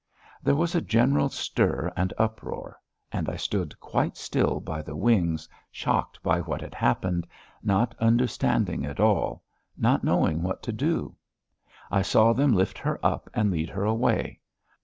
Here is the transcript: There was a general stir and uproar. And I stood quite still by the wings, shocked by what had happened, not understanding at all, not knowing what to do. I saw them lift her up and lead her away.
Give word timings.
There 0.41 0.55
was 0.55 0.73
a 0.73 0.81
general 0.81 1.29
stir 1.29 1.93
and 1.95 2.11
uproar. 2.17 2.79
And 3.11 3.29
I 3.29 3.35
stood 3.35 3.79
quite 3.79 4.17
still 4.17 4.59
by 4.59 4.81
the 4.81 4.95
wings, 4.95 5.47
shocked 5.69 6.23
by 6.23 6.39
what 6.41 6.59
had 6.61 6.73
happened, 6.73 7.27
not 7.61 7.93
understanding 7.99 8.83
at 8.83 8.99
all, 8.99 9.43
not 9.77 10.03
knowing 10.03 10.41
what 10.41 10.63
to 10.63 10.71
do. 10.71 11.13
I 11.91 12.01
saw 12.01 12.33
them 12.33 12.55
lift 12.55 12.79
her 12.79 12.99
up 13.05 13.29
and 13.35 13.51
lead 13.51 13.69
her 13.69 13.83
away. 13.83 14.39